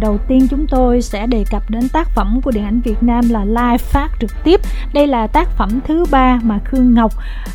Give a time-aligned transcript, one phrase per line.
[0.00, 3.28] Đầu tiên chúng tôi sẽ đề cập đến tác phẩm của điện ảnh Việt Nam
[3.30, 4.60] là Live phát trực tiếp.
[4.94, 7.12] Đây là tác phẩm thứ ba mà Khương Ngọc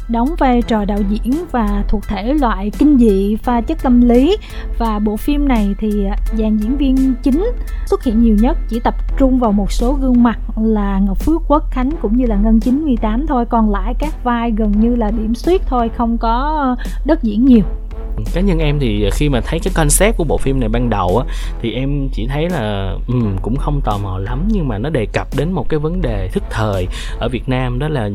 [0.07, 4.37] đóng vai trò đạo diễn và thuộc thể loại kinh dị pha chất tâm lý.
[4.77, 7.51] Và bộ phim này thì à, dàn diễn viên chính
[7.85, 11.41] xuất hiện nhiều nhất, chỉ tập trung vào một số gương mặt là Ngọc Phước
[11.47, 13.45] Quốc Khánh cũng như là Ngân 98 thôi.
[13.45, 17.45] Còn lại các vai gần như là điểm suyết thôi, không có ờ, đất diễn
[17.45, 17.63] nhiều
[18.33, 21.17] cá nhân em thì khi mà thấy cái concept của bộ phim này ban đầu
[21.27, 24.89] á thì em chỉ thấy là um, cũng không tò mò lắm nhưng mà nó
[24.89, 26.87] đề cập đến một cái vấn đề thức thời
[27.19, 28.09] ở Việt Nam đó là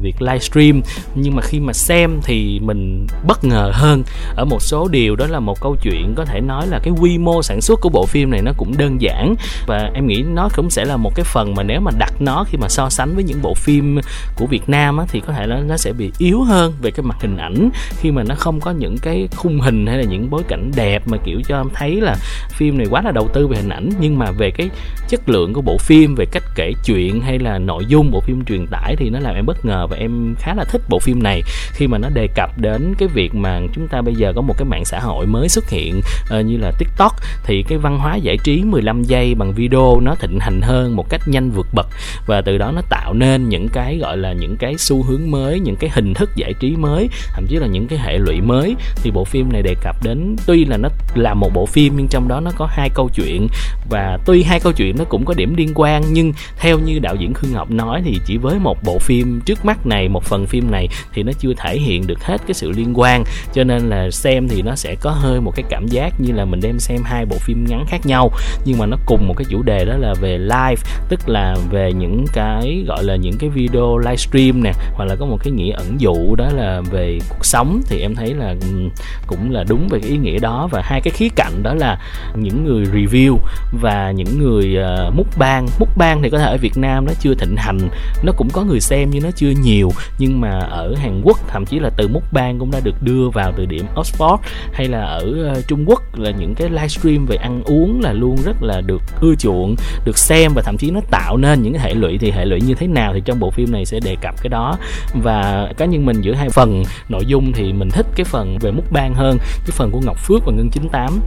[0.00, 0.82] việc livestream.
[1.14, 4.02] Nhưng mà khi mà xem thì mình bất ngờ hơn.
[4.36, 7.18] Ở một số điều đó là một câu chuyện có thể nói là cái quy
[7.18, 9.34] mô sản xuất của bộ phim này nó cũng đơn giản.
[9.66, 12.44] Và em nghĩ nó cũng sẽ là một cái phần mà nếu mà đặt nó
[12.48, 13.98] khi mà so sánh với những bộ phim
[14.36, 17.04] của Việt Nam á, thì có thể là nó sẽ bị yếu hơn về cái
[17.04, 20.30] mặt hình ảnh khi mà nó không có những cái khung hình hay là những
[20.30, 22.16] bối cảnh đẹp mà kiểu cho em thấy là
[22.50, 23.90] phim này quá là đầu tư về hình ảnh.
[24.00, 24.68] Nhưng mà về cái
[25.08, 28.44] chất lượng của bộ phim về cách kể chuyện hay là nội dung bộ phim
[28.44, 31.22] truyền tải thì nó làm em bất ngờ và em khá là thích bộ phim
[31.22, 31.42] này.
[31.72, 34.54] Khi mà nó đề cập đến cái việc mà chúng ta bây giờ có một
[34.58, 36.00] cái mạng xã hội mới xuất hiện
[36.38, 37.12] uh, như là TikTok
[37.44, 41.08] thì cái văn hóa giải trí 15 giây bằng video nó thịnh hành hơn một
[41.08, 41.86] cách nhanh vượt bậc.
[42.26, 45.60] Và từ đó nó tạo nên những cái gọi là những cái xu hướng mới
[45.60, 48.76] những cái hình thức giải trí mới thậm chí là những cái hệ lụy mới.
[48.96, 52.08] Thì bộ phim này đề cập đến, tuy là nó là một bộ phim nhưng
[52.08, 53.48] trong đó nó có hai câu chuyện.
[53.90, 57.14] Và tuy hai câu chuyện nó cũng có điểm liên quan, nhưng theo như đạo
[57.14, 60.46] diễn Khương Ngọc nói thì chỉ với một bộ phim trước mắt này, một phần
[60.46, 63.24] phim này thì nó chưa thể hiện được hết cái sự liên quan.
[63.54, 66.44] Cho nên là xem thì nó sẽ có hơi một cái cảm giác như là
[66.44, 68.30] mình đem xem hai bộ phim ngắn khác nhau.
[68.64, 71.92] Nhưng mà nó cùng một cái chủ đề đó là về live, tức là về
[71.92, 75.72] những cái gọi là những cái video livestream nè, hoặc là có một cái nghĩa
[75.72, 77.80] ẩn dụ đó là về cuộc sống.
[77.86, 78.88] Thì em thấy là ừ,
[79.36, 80.68] cũng là đúng về cái ý nghĩa đó.
[80.70, 81.98] Và hai cái khía cạnh đó là
[82.34, 83.38] những người review
[83.80, 84.76] và những người
[85.08, 85.66] uh, múc bang.
[85.78, 87.78] Múc bang thì có thể ở Việt Nam nó chưa thịnh hành
[88.22, 89.90] nó cũng có người xem nhưng nó chưa nhiều.
[90.18, 93.28] Nhưng mà ở Hàn Quốc thậm chí là từ múc bang cũng đã được đưa
[93.28, 94.36] vào từ điểm Oxford
[94.72, 98.36] hay là ở uh, Trung Quốc là những cái livestream về ăn uống là luôn
[98.44, 99.74] rất là được ưa chuộng
[100.04, 102.18] được xem và thậm chí nó tạo nên những cái hệ lụy.
[102.18, 104.48] Thì hệ lụy như thế nào thì trong bộ phim này sẽ đề cập cái
[104.48, 104.76] đó.
[105.22, 108.70] Và cá nhân mình giữa hai phần nội dung thì mình thích cái phần về
[108.70, 109.38] múc bang hơn.
[109.38, 111.20] Cái phần của Ngọc Phước và Ngân 98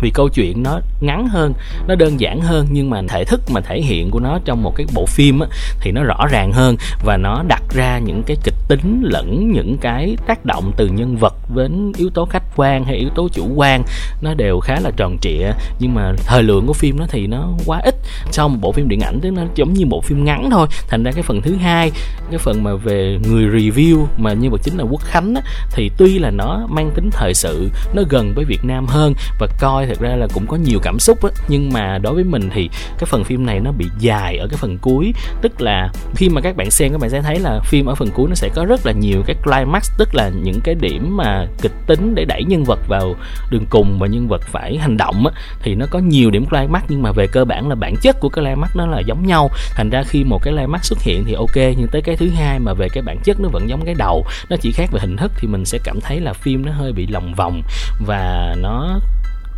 [0.00, 1.52] vì câu chuyện nó ngắn hơn
[1.88, 4.76] nó đơn giản hơn nhưng mà thể thức mà thể hiện của nó trong một
[4.76, 5.46] cái bộ phim á,
[5.80, 9.78] thì nó rõ ràng hơn và nó đặt ra những cái kịch tính lẫn những
[9.80, 13.46] cái tác động từ nhân vật đến yếu tố khách quan hay yếu tố chủ
[13.54, 13.82] quan
[14.22, 15.50] nó đều khá là tròn trịa.
[15.78, 17.94] Nhưng mà thời lượng của phim nó thì nó quá ít.
[18.30, 20.66] Sau một bộ phim điện ảnh tức nó giống như bộ phim ngắn thôi.
[20.88, 21.90] Thành ra cái phần thứ hai
[22.30, 25.90] cái phần mà về người review mà nhân vật chính là quốc khánh á, thì
[25.96, 29.86] tuy là nó mang tính thời sự nó gần với việt nam hơn và coi
[29.90, 31.30] thật ra là cũng có nhiều cảm xúc á.
[31.48, 34.56] Nhưng mà đối với mình thì cái phần phim này nó bị dài ở cái
[34.56, 35.12] phần cuối.
[35.42, 38.08] Tức là khi mà các bạn xem, các bạn sẽ thấy là phim ở phần
[38.14, 39.90] cuối nó sẽ có rất là nhiều cái climax.
[39.98, 43.14] Tức là những cái điểm mà kịch tính để đẩy nhân vật vào
[43.50, 46.82] đường cùng và nhân vật phải hành động á, thì nó có nhiều điểm climax.
[46.88, 49.50] Nhưng mà về cơ bản là bản chất của cái climax nó là giống nhau.
[49.74, 52.58] Thành ra khi một cái climax xuất hiện thì ok, nhưng tới cái thứ hai
[52.58, 54.24] mà về cái bản chất nó vẫn giống cái đầu.
[54.48, 56.92] Nó chỉ khác về hình thức thì mình sẽ cảm thấy là phim nó hơi
[56.92, 57.62] bị lòng vòng
[58.06, 59.00] và nó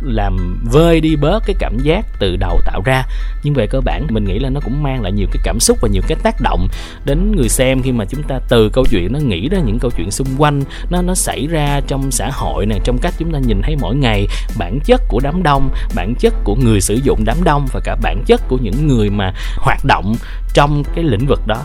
[0.03, 3.03] làm vơi đi bớt cái cảm giác từ đầu tạo ra.
[3.43, 5.77] Nhưng về cơ bản, mình nghĩ là nó cũng mang lại nhiều cái cảm xúc
[5.81, 6.67] và nhiều cái tác động
[7.05, 9.91] đến người xem khi mà chúng ta từ câu chuyện nó nghĩ ra những câu
[9.97, 13.39] chuyện xung quanh, nó nó xảy ra trong xã hội này trong cách chúng ta
[13.39, 14.27] nhìn thấy mỗi ngày,
[14.57, 17.95] bản chất của đám đông, bản chất của người sử dụng đám đông và cả
[18.01, 20.15] bản chất của những người mà hoạt động
[20.53, 21.63] trong cái lĩnh vực đó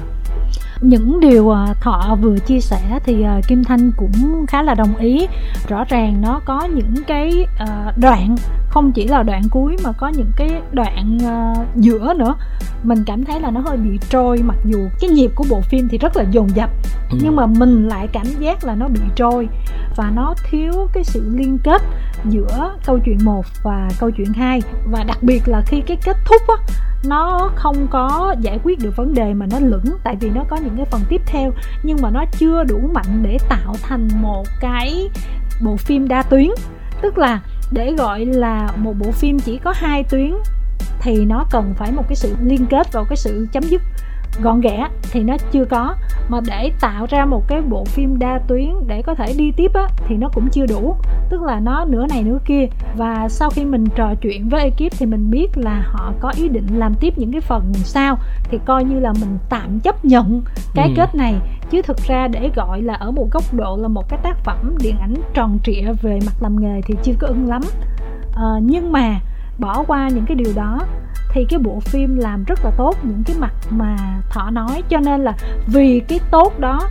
[0.81, 4.97] những điều à, thọ vừa chia sẻ thì à, kim thanh cũng khá là đồng
[4.97, 5.27] ý.
[5.69, 8.37] Rõ ràng nó có những cái à, đoạn
[8.69, 11.19] không chỉ là đoạn cuối mà có những cái đoạn
[11.77, 12.35] giữa nữa.
[12.83, 15.89] Mình cảm thấy là nó hơi bị trôi mặc dù cái nhịp của bộ phim
[15.89, 16.71] thì rất là dồn dập
[17.11, 17.19] ừ.
[17.23, 19.49] nhưng mà mình lại cảm giác là nó bị trôi
[19.97, 21.83] và nó thiếu cái sự liên kết
[22.25, 24.63] giữa câu chuyện một và câu chuyện hai.
[24.91, 28.97] Và đặc biệt là khi cái kết thúc á nó không có giải quyết được
[28.97, 31.53] vấn đề mà nó lửng tại vì nó có những cái phần tiếp theo,
[31.83, 35.11] nhưng mà nó chưa đủ mạnh để tạo thành một cái
[35.63, 36.49] bộ phim đa tuyến.
[37.03, 37.41] Tức là
[37.73, 40.35] để gọi là một bộ phim chỉ có hai tuyến
[41.01, 43.83] thì nó cần phải một cái sự liên kết vào cái sự chấm dứt
[44.43, 45.95] gọn ghẽ thì nó chưa có.
[46.29, 49.71] Mà để tạo ra một cái bộ phim đa tuyến để có thể đi tiếp
[49.75, 50.97] á thì nó cũng chưa đủ.
[51.31, 52.67] Tức là nó nửa này nửa kia.
[52.97, 56.49] Và sau khi mình trò chuyện với ekip thì mình biết là họ có ý
[56.49, 60.43] định làm tiếp những cái phần sau thì coi như là mình tạm chấp nhận
[60.75, 60.93] cái ừ.
[60.97, 61.35] kết này.
[61.71, 64.75] Chứ thực ra để gọi là ở một góc độ là một cái tác phẩm
[64.83, 67.63] điện ảnh tròn trịa về mặt làm nghề thì chưa có ưng lắm.
[68.37, 69.21] À, nhưng mà
[69.59, 70.81] bỏ qua những cái điều đó
[71.31, 73.97] thì cái bộ phim làm rất là tốt những cái mặt mà
[74.31, 74.83] thọ nói.
[74.89, 75.33] Cho nên là
[75.67, 76.89] vì cái tốt đó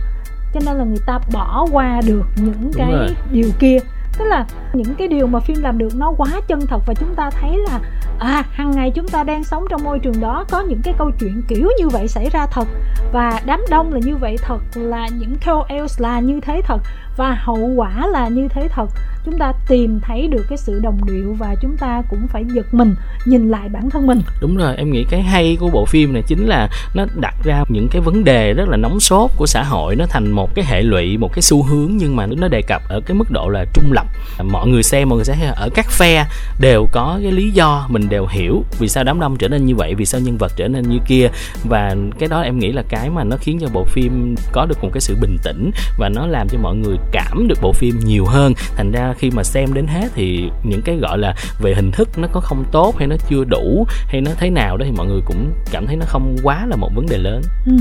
[0.54, 3.08] cho nên là người ta bỏ qua được những Đúng cái rồi.
[3.32, 3.78] điều kia.
[4.18, 7.14] Tức là những cái điều mà phim làm được nó quá chân thật và chúng
[7.14, 7.80] ta thấy là
[8.18, 11.10] à hàng ngày chúng ta đang sống trong môi trường đó có những cái câu
[11.20, 12.68] chuyện kiểu như vậy xảy ra thật.
[13.12, 16.80] Và đám đông là như vậy thật là những KOLs là như thế thật
[17.18, 18.90] và hậu quả là như thế thật.
[19.24, 22.74] Chúng ta tìm thấy được cái sự đồng điệu và chúng ta cũng phải giật
[22.74, 22.94] mình,
[23.24, 24.20] nhìn lại bản thân mình.
[24.40, 27.64] Đúng rồi, em nghĩ cái hay của bộ phim này chính là nó đặt ra
[27.68, 29.96] những cái vấn đề rất là nóng sốt của xã hội.
[29.96, 32.82] Nó thành một cái hệ lụy, một cái xu hướng nhưng mà nó đề cập
[32.88, 34.06] ở cái mức độ là trung lập.
[34.42, 36.26] Mọi người xem, mọi người sẽ ở các phe
[36.60, 39.74] đều có cái lý do mình đều hiểu vì sao đám đông trở nên như
[39.76, 41.28] vậy, vì sao nhân vật trở nên như kia.
[41.64, 44.84] Và cái đó em nghĩ là cái mà nó khiến cho bộ phim có được
[44.84, 47.98] một cái sự bình tĩnh và nó làm cho mọi người cảm được bộ phim
[47.98, 51.74] nhiều hơn thành ra khi mà xem đến hết thì những cái gọi là về
[51.74, 54.84] hình thức nó có không tốt hay nó chưa đủ hay nó thế nào đó
[54.86, 57.72] thì mọi người cũng cảm thấy nó không quá là một vấn đề lớn ừ.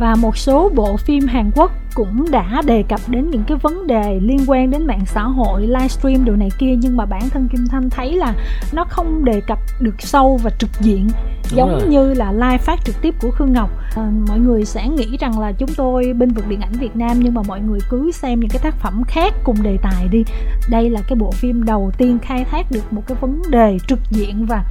[0.00, 3.86] và một số bộ phim Hàn Quốc cũng đã đề cập đến những cái vấn
[3.86, 7.48] đề liên quan đến mạng xã hội livestream đồ này kia nhưng mà bản thân
[7.48, 8.34] Kim Thanh thấy là
[8.72, 11.08] nó không đề cập được sâu và trực diện
[11.50, 11.88] Đúng giống rồi.
[11.88, 15.38] như là live phát trực tiếp của Khương Ngọc à, mọi người sẽ nghĩ rằng
[15.38, 18.40] là chúng tôi bên vực điện ảnh Việt Nam nhưng mà mọi người cứ xem
[18.40, 20.24] những cái tác phẩm khác cùng đề tài đi
[20.70, 23.98] đây là cái bộ phim đầu tiên khai thác được một cái vấn đề trực
[24.10, 24.64] diện và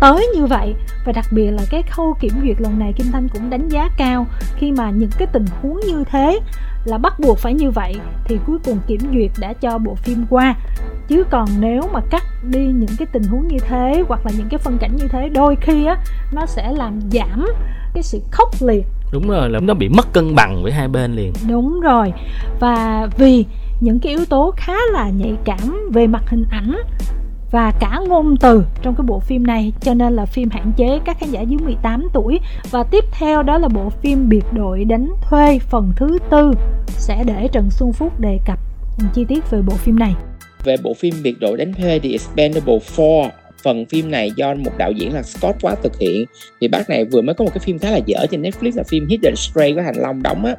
[0.00, 0.74] tới như vậy.
[1.04, 3.88] Và đặc biệt là cái khâu kiểm duyệt lần này Kim Thanh cũng đánh giá
[3.96, 4.26] cao
[4.56, 6.40] khi mà những cái tình huống như thế
[6.84, 7.94] là bắt buộc phải như vậy
[8.24, 10.54] thì cuối cùng kiểm duyệt đã cho bộ phim qua.
[11.08, 14.48] Chứ còn nếu mà cắt đi những cái tình huống như thế hoặc là những
[14.48, 15.96] cái phân cảnh như thế đôi khi á
[16.32, 17.46] nó sẽ làm giảm
[17.94, 18.86] cái sự khốc liệt.
[19.12, 21.32] Đúng rồi là nó bị mất cân bằng với hai bên liền.
[21.48, 22.12] Đúng rồi.
[22.60, 23.44] Và vì
[23.80, 26.76] những cái yếu tố khá là nhạy cảm về mặt hình ảnh
[27.56, 29.72] và cả ngôn từ trong cái bộ phim này.
[29.80, 32.40] Cho nên là phim hạn chế các khán giả dưới 18 tuổi.
[32.70, 36.52] Và tiếp theo đó là bộ phim biệt đội đánh thuê phần thứ tư
[36.88, 38.58] sẽ để Trần Xuân Phúc đề cập
[39.14, 40.14] chi tiết về bộ phim này.
[40.64, 43.30] Về bộ phim biệt đội đánh thuê The Expendable 4
[43.62, 46.24] phần phim này do một đạo diễn là Scott quá thực hiện.
[46.60, 48.82] Thì bác này vừa mới có một cái phim khá là dở trên Netflix là
[48.88, 50.56] phim Hidden Stray của Thành Long đóng á.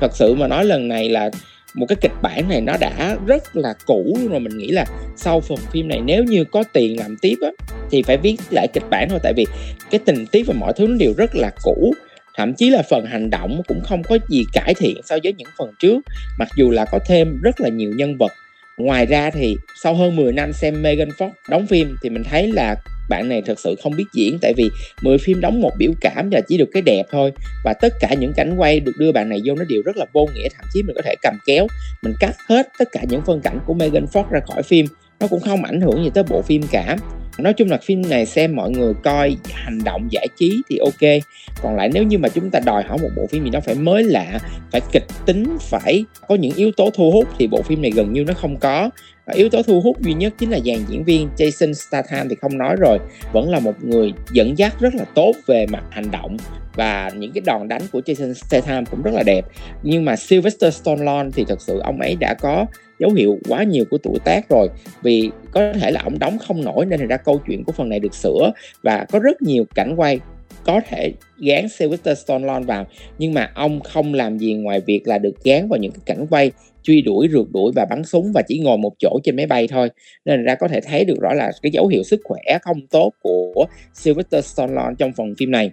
[0.00, 1.30] Thật sự mà nói lần này là
[1.74, 4.84] một cái kịch bản này nó đã rất là cũ rồi mình nghĩ là
[5.16, 7.48] sau phần phim này nếu như có tiền làm tiếp á,
[7.90, 9.18] thì phải viết lại kịch bản thôi.
[9.22, 9.46] Tại vì
[9.90, 11.94] cái tình tiết và mọi thứ nó đều rất là cũ.
[12.36, 15.48] Thậm chí là phần hành động cũng không có gì cải thiện so với những
[15.58, 16.00] phần trước.
[16.38, 18.32] Mặc dù là có thêm rất là nhiều nhân vật.
[18.76, 22.52] Ngoài ra thì sau hơn 10 năm xem Megan Fox đóng phim thì mình thấy
[22.52, 22.76] là
[23.08, 24.70] bạn này thật sự không biết diễn, tại vì
[25.02, 27.32] 10 phim đóng một biểu cảm và chỉ được cái đẹp thôi.
[27.64, 30.06] Và tất cả những cảnh quay được đưa bạn này vô nó đều rất là
[30.12, 31.66] vô nghĩa, thậm chí mình có thể cầm kéo,
[32.02, 34.86] mình cắt hết tất cả những phân cảnh của Megan Fox ra khỏi phim.
[35.20, 36.96] Nó cũng không ảnh hưởng gì tới bộ phim cả.
[37.38, 41.20] Nói chung là phim này xem mọi người coi, hành động, giải trí thì ok.
[41.62, 43.74] Còn lại nếu như mà chúng ta đòi hỏi một bộ phim gì đó phải
[43.74, 44.38] mới lạ,
[44.72, 48.12] phải kịch tính, phải có những yếu tố thu hút thì bộ phim này gần
[48.12, 48.90] như nó không có
[49.28, 52.36] và yếu tố thu hút duy nhất chính là dàn diễn viên Jason Statham thì
[52.40, 52.98] không nói rồi,
[53.32, 56.36] vẫn là một người dẫn dắt rất là tốt về mặt hành động.
[56.74, 59.44] Và những cái đòn đánh của Jason Statham cũng rất là đẹp.
[59.82, 62.66] Nhưng mà Sylvester Stallone thì thật sự ông ấy đã có
[62.98, 64.68] dấu hiệu quá nhiều của tuổi tác rồi.
[65.02, 68.00] Vì có thể là ông đóng không nổi nên ra câu chuyện của phần này
[68.00, 68.52] được sửa.
[68.82, 70.20] Và có rất nhiều cảnh quay
[70.64, 72.86] có thể gán Sylvester Stallone vào.
[73.18, 76.26] Nhưng mà ông không làm gì ngoài việc là được gán vào những cái cảnh
[76.30, 79.46] quay truy đuổi, rượt đuổi và bắn súng và chỉ ngồi một chỗ trên máy
[79.46, 79.88] bay thôi.
[80.24, 83.12] Nên ra có thể thấy được rõ là cái dấu hiệu sức khỏe không tốt
[83.22, 85.70] của Sylvester Stallone trong phần phim này.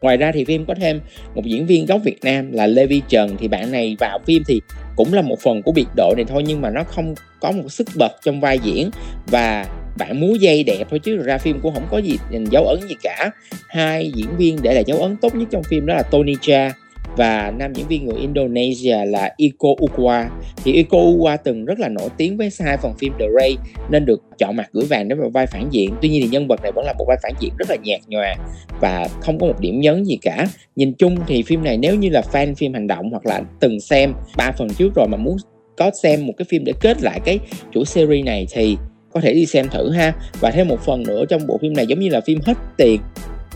[0.00, 1.00] Ngoài ra thì phim có thêm
[1.34, 3.36] một diễn viên gốc Việt Nam là Lê Vi Trần.
[3.38, 4.60] Thì bạn này vào phim thì
[4.96, 7.68] cũng là một phần của biệt đội này thôi, nhưng mà nó không có một
[7.68, 8.90] sức bật trong vai diễn.
[9.26, 9.66] Và
[9.98, 12.16] bạn múa dây đẹp thôi, chứ ra phim cũng không có gì
[12.50, 13.30] dấu ấn gì cả.
[13.68, 16.72] Hai diễn viên để lại dấu ấn tốt nhất trong phim đó là Tony Cha
[17.16, 20.28] và nam diễn viên người Indonesia là Iko Uwais
[20.64, 23.56] thì Iko Uwais từng rất là nổi tiếng với hai phần phim The Ray,
[23.90, 25.94] nên được chọn mặt gửi vàng để vào vai phản diện.
[26.02, 28.00] Tuy nhiên thì nhân vật này vẫn là một vai phản diện rất là nhạt
[28.08, 28.34] nhòa
[28.80, 30.46] và không có một điểm nhấn gì cả.
[30.76, 33.80] Nhìn chung thì phim này nếu như là fan phim hành động hoặc là từng
[33.80, 35.36] xem ba phần trước rồi mà muốn
[35.76, 37.38] có xem một cái phim để kết lại cái
[37.74, 38.76] chuỗi series này thì
[39.12, 40.12] có thể đi xem thử ha.
[40.40, 43.00] Và thêm một phần nữa trong bộ phim này giống như là phim hết tiền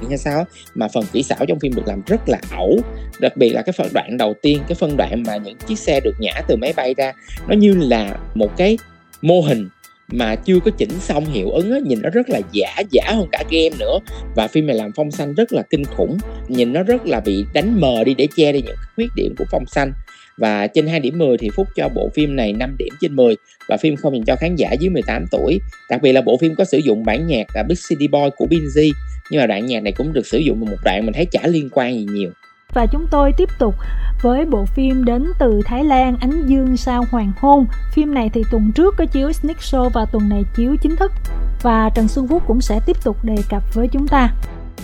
[0.09, 2.81] hay sao mà phần kỹ xảo trong phim được làm rất là ẩu.
[3.21, 6.01] Đặc biệt là cái phần đoạn đầu tiên cái phân đoạn mà những chiếc xe
[6.01, 7.13] được nhả từ máy bay ra
[7.49, 8.79] nó như là một cái
[9.23, 9.69] mô hình
[10.13, 13.29] mà chưa có chỉnh xong hiệu ứng á, nhìn nó rất là giả giả hơn
[13.33, 13.99] cả game nữa.
[14.37, 17.45] Và phim này làm phong xanh rất là kinh khủng nhìn nó rất là bị
[17.55, 19.93] đánh mờ đi để che đi những khuyết điểm của phong xanh
[20.39, 23.37] và trên 2 điểm 10 thì Phúc cho bộ phim này 5 điểm trên 10
[23.69, 26.55] và phim không dành cho khán giả dưới 18 tuổi đặc biệt là bộ phim
[26.55, 28.91] có sử dụng bản nhạc là Big City Boy của Binz
[29.31, 31.69] nhưng mà đoạn nhạc này cũng được sử dụng một đoạn mình thấy chả liên
[31.73, 32.31] quan gì nhiều
[32.75, 33.75] và chúng tôi tiếp tục
[34.23, 37.67] với bộ phim đến từ Thái Lan Ánh Dương sao hoàng hôn.
[37.93, 41.13] Phim này thì tuần trước có chiếu sneak show và tuần này chiếu chính thức.
[41.63, 44.35] Và Trần Xuân Phúc cũng sẽ tiếp tục đề cập với chúng ta.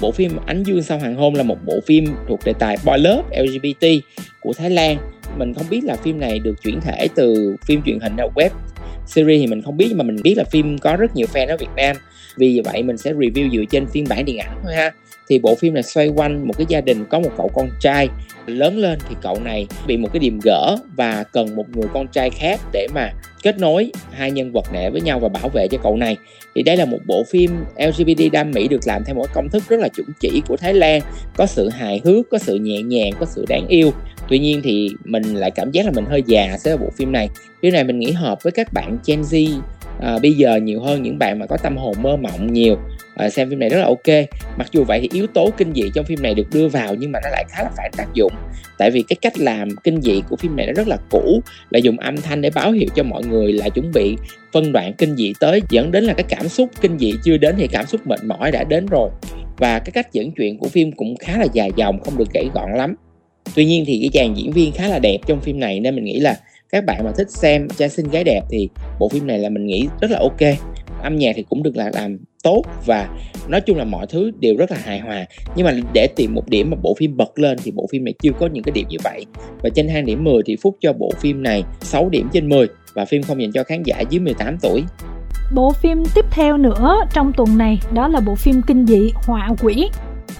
[0.01, 2.99] Bộ phim Ánh Dương sao hoàng hôn là một bộ phim thuộc đề tài boy
[2.99, 3.87] love LGBT
[4.41, 4.97] của Thái Lan.
[5.39, 8.51] Mình không biết là phim này được chuyển thể từ phim truyền hình hay web
[9.07, 11.49] series thì mình không biết, nhưng mà mình biết là phim có rất nhiều fan
[11.49, 11.97] ở Việt Nam.
[12.37, 14.93] Vì vậy mình sẽ review dựa trên phiên bản điện ảnh thôi ha
[15.29, 18.09] thì bộ phim này xoay quanh một cái gia đình có một cậu con trai.
[18.47, 22.07] Lớn lên thì cậu này bị một cái điểm gỡ và cần một người con
[22.09, 23.11] trai khác để mà
[23.43, 26.17] kết nối hai nhân vật này với nhau và bảo vệ cho cậu này.
[26.55, 29.63] Thì đây là một bộ phim LGBT đam mỹ được làm theo một công thức
[29.69, 31.01] rất là chuẩn chỉ của Thái Lan.
[31.37, 33.91] Có sự hài hước có sự nhẹ nhàng có sự đáng yêu.
[34.29, 37.29] Tuy nhiên thì mình lại cảm giác là mình hơi già với bộ phim này.
[37.63, 39.61] Phim này mình nghĩ hợp với các bạn Gen Z.
[40.01, 42.77] À, bây giờ nhiều hơn những bạn mà có tâm hồn mơ mộng nhiều.
[43.17, 44.29] Ờ, xem phim này rất là ok.
[44.59, 47.13] Mặc dù vậy thì yếu tố kinh dị trong phim này được đưa vào nhưng
[47.13, 48.33] mà nó lại khá là phản tác dụng.
[48.79, 51.41] Tại vì cái cách làm kinh dị của phim này nó rất là cũ,
[51.71, 54.17] là dùng âm thanh để báo hiệu cho mọi người là chuẩn bị
[54.53, 57.55] phân đoạn kinh dị tới, dẫn đến là cái cảm xúc kinh dị chưa đến
[57.59, 59.11] thì cảm xúc mệt mỏi đã đến rồi.
[59.59, 62.49] Và cái cách dẫn chuyện của phim cũng khá là dài dòng, không được gãy
[62.55, 62.95] gọn lắm.
[63.55, 66.05] Tuy nhiên thì cái chàng diễn viên khá là đẹp trong phim này nên mình
[66.05, 66.37] nghĩ là
[66.73, 68.69] các bạn mà thích xem trai xinh gái đẹp thì
[68.99, 70.41] bộ phim này là mình nghĩ rất là ok.
[71.03, 73.09] Âm nhạc thì cũng được là làm tốt và
[73.49, 75.27] nói chung là mọi thứ đều rất là hài hòa.
[75.57, 78.15] Nhưng mà để tìm một điểm mà bộ phim bật lên thì bộ phim này
[78.23, 79.27] chưa có những cái điểm như vậy.
[79.63, 82.67] Và trên thang điểm 10 thì Phúc cho bộ phim này 6 điểm trên 10
[82.95, 84.85] và phim không dành cho khán giả dưới 18 tuổi.
[85.55, 89.51] Bộ phim tiếp theo nữa trong tuần này đó là bộ phim kinh dị Họa
[89.63, 89.89] Quỷ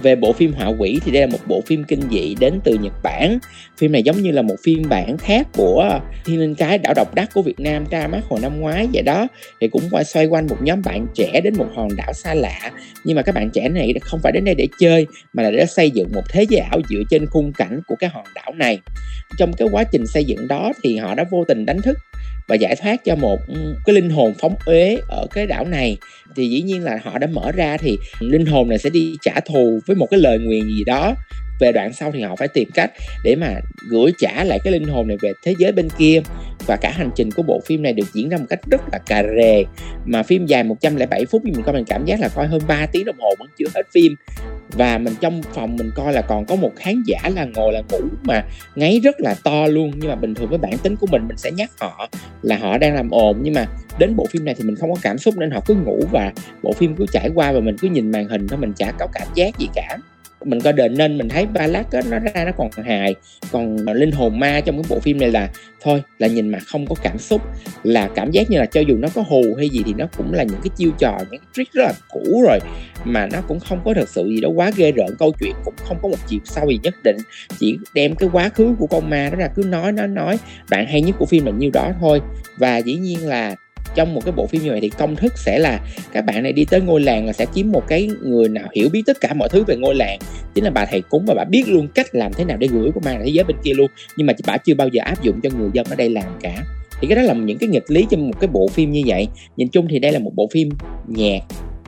[0.01, 2.77] về bộ phim Họa Quỷ thì đây là một bộ phim kinh dị đến từ
[2.81, 3.39] Nhật Bản.
[3.77, 7.15] Phim này giống như là một phiên bản khác của Thiên Linh Cái, đảo độc
[7.15, 9.27] đắc của Việt Nam ra mắt hồi năm ngoái vậy đó.
[9.61, 12.71] Thì cũng quay, xoay quanh một nhóm bạn trẻ đến một hòn đảo xa lạ.
[13.03, 15.65] Nhưng mà các bạn trẻ này không phải đến đây để chơi, mà là để
[15.65, 18.79] xây dựng một thế giới ảo dựa trên khung cảnh của cái hòn đảo này.
[19.37, 21.97] Trong cái quá trình xây dựng đó thì họ đã vô tình đánh thức
[22.47, 25.97] và giải thoát cho một ừ, cái linh hồn phóng uế ở cái đảo này.
[26.35, 29.39] Thì dĩ nhiên là họ đã mở ra thì linh hồn này sẽ đi trả
[29.39, 31.13] thù với một cái lời nguyền gì đó.
[31.59, 32.91] Về đoạn sau thì họ phải tìm cách
[33.23, 33.47] để mà
[33.89, 36.21] gửi trả lại cái linh hồn này về thế giới bên kia.
[36.67, 38.97] Và cả hành trình của bộ phim này được diễn ra một cách rất là
[38.97, 39.63] cà rề.
[40.05, 42.85] Mà phim dài 107 phút nhưng mình coi mình cảm giác là coi hơn 3
[42.85, 44.15] tiếng đồng hồ vẫn chưa hết phim
[44.71, 47.81] và mình trong phòng mình coi là còn có một khán giả là ngồi là
[47.91, 48.43] ngủ mà
[48.75, 49.91] ngáy rất là to luôn.
[49.95, 52.09] Nhưng mà bình thường với bản tính của mình mình sẽ nhắc họ
[52.41, 53.39] là họ đang làm ồn.
[53.41, 53.65] Nhưng mà
[53.99, 56.31] đến bộ phim này thì mình không có cảm xúc nên họ cứ ngủ và
[56.63, 59.07] bộ phim cứ trải qua và mình cứ nhìn màn hình thôi, mình chả có
[59.13, 59.97] cảm giác gì cả
[60.45, 63.15] mình coi đền nên mình thấy Balak á, nó ra nó còn hài
[63.51, 65.49] còn linh hồn ma trong cái bộ phim này là
[65.81, 67.41] thôi là nhìn mà không có cảm xúc
[67.83, 70.33] là cảm giác như là cho dù nó có hù hay gì thì nó cũng
[70.33, 72.59] là những cái chiêu trò những cái trick rất là cũ rồi
[73.05, 75.73] mà nó cũng không có thật sự gì đó quá ghê rợn câu chuyện cũng
[75.77, 77.17] không có một chiều sâu gì nhất định
[77.59, 80.85] chỉ đem cái quá khứ của con ma đó ra cứ nói nó nói bạn
[80.85, 82.21] hay nhất của phim là nhiêu đó thôi
[82.57, 83.55] và dĩ nhiên là
[83.95, 85.79] trong một cái bộ phim như vậy thì công thức sẽ là
[86.13, 88.89] các bạn này đi tới ngôi làng là sẽ kiếm một cái người nào hiểu
[88.93, 90.19] biết tất cả mọi thứ về ngôi làng.
[90.55, 92.91] Chính là bà thầy cúng và bà biết luôn cách làm thế nào để gửi
[92.91, 93.87] của ma thế giới bên kia luôn,
[94.17, 96.63] nhưng mà bà chưa bao giờ áp dụng cho người dân ở đây làm cả.
[97.01, 99.27] Thì cái đó là những cái nghịch lý trong một cái bộ phim như vậy.
[99.57, 100.69] Nhìn chung thì đây là một bộ phim
[101.07, 101.39] nhạc,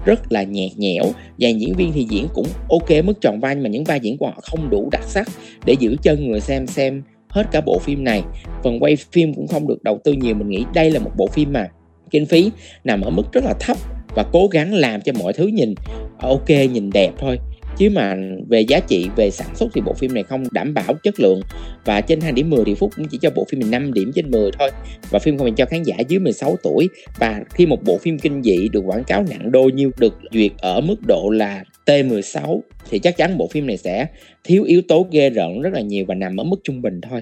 [0.06, 1.04] rất là nhạt nhẽo,
[1.40, 4.18] và diễn viên thì diễn cũng ok mức tròn vai, nhưng mà những vai diễn
[4.18, 5.28] của họ không đủ đặc sắc
[5.66, 8.24] để giữ chân người xem xem hết cả bộ phim này.
[8.64, 11.28] Phần quay phim cũng không được đầu tư nhiều, mình nghĩ đây là một bộ
[11.28, 11.68] phim mà
[12.12, 12.52] kinh phí
[12.84, 13.78] nằm ở mức rất là thấp
[14.16, 15.74] và cố gắng làm cho mọi thứ nhìn
[16.20, 17.40] ok, nhìn đẹp thôi.
[17.78, 18.16] Chứ mà
[18.50, 21.42] về giá trị, về sản xuất thì bộ phim này không đảm bảo chất lượng.
[21.86, 24.12] Và trên 2 điểm 10 thì Phúc cũng chỉ cho bộ phim mình 5 điểm
[24.16, 24.70] trên 10 thôi.
[25.10, 26.90] Và phim không dành cho khán giả dưới 16 tuổi.
[27.20, 30.52] Và khi một bộ phim kinh dị được quảng cáo nặng đô nhiêu, được duyệt
[30.58, 32.60] ở mức độ là T16
[32.90, 34.06] thì chắc chắn bộ phim này sẽ
[34.44, 37.22] thiếu yếu tố ghê rợn rất là nhiều và nằm ở mức trung bình thôi.